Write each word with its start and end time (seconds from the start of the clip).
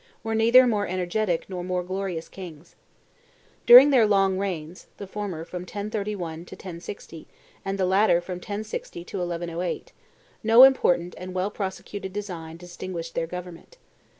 were 0.23 0.33
neither 0.33 0.65
more 0.65 0.87
energetic 0.87 1.47
nor 1.47 1.63
more 1.63 1.83
glorious 1.83 2.27
kings. 2.27 2.75
During 3.67 3.91
their 3.91 4.07
long 4.07 4.39
reigns 4.39 4.87
(the 4.97 5.05
former 5.05 5.45
from 5.45 5.61
1031 5.61 6.43
to 6.45 6.55
1060, 6.55 7.27
and 7.63 7.77
the 7.77 7.85
latter 7.85 8.19
from 8.19 8.37
1060 8.37 9.03
to 9.03 9.17
1108) 9.19 9.91
no 10.43 10.63
important 10.63 11.13
and 11.19 11.35
well 11.35 11.51
prosecuted 11.51 12.11
design 12.13 12.57
distinguished 12.57 13.13
their 13.13 13.27
government. 13.27 13.77